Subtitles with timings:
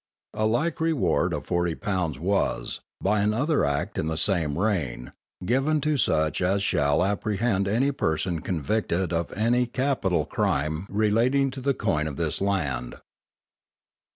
[0.39, 5.13] __A like reward of forty pounds was, by another Act in the same reign,
[5.45, 11.61] given to such as shall apprehend any person convicted of any capital crime relating to
[11.61, 12.95] the coin of this land.